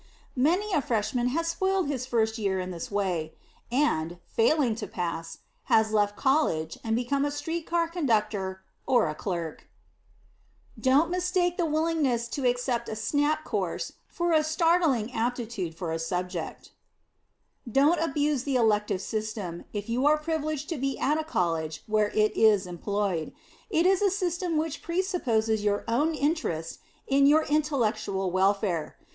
Many 0.35 0.73
a 0.73 0.81
Freshman 0.81 1.27
has 1.27 1.47
spoiled 1.49 1.87
his 1.87 2.07
first 2.07 2.39
year 2.39 2.59
in 2.59 2.71
this 2.71 2.89
way; 2.89 3.35
and, 3.71 4.17
failing 4.25 4.73
to 4.77 4.87
pass, 4.87 5.41
has 5.65 5.93
left 5.93 6.15
College 6.15 6.79
and 6.83 6.95
become 6.95 7.23
a 7.23 7.29
street 7.29 7.67
car 7.67 7.87
conductor 7.87 8.63
or 8.87 9.07
a 9.07 9.13
clerk. 9.13 9.69
[Sidenote: 10.73 10.73
"SNAP" 10.73 10.73
COURSES] 10.73 10.83
Don't 10.83 11.11
mistake 11.11 11.57
the 11.57 11.65
willingness 11.65 12.27
to 12.29 12.49
accept 12.49 12.89
a 12.89 12.95
"snap" 12.95 13.43
course 13.43 13.91
for 14.07 14.31
a 14.31 14.43
startling 14.43 15.13
aptitude 15.13 15.75
for 15.75 15.91
a 15.91 15.99
subject. 15.99 16.71
[Sidenote: 17.67 17.67
ELECTIVE 17.67 17.67
SYSTEM] 17.67 17.73
Don't 18.03 18.09
abuse 18.09 18.43
the 18.43 18.55
Elective 18.55 19.01
System 19.03 19.65
if 19.71 19.87
you 19.87 20.07
are 20.07 20.17
privileged 20.17 20.67
to 20.69 20.77
be 20.77 20.97
at 20.97 21.19
a 21.19 21.23
College 21.23 21.83
where 21.85 22.09
it 22.15 22.35
is 22.35 22.65
employed. 22.65 23.33
It 23.69 23.85
is 23.85 24.01
a 24.01 24.09
system 24.09 24.57
which 24.57 24.81
presupposes 24.81 25.63
your 25.63 25.83
own 25.87 26.15
interest 26.15 26.79
in 27.05 27.27
your 27.27 27.43
intellectual 27.43 28.31
welfare. 28.31 28.97